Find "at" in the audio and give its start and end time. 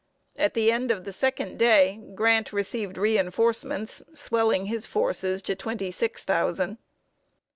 0.35-0.55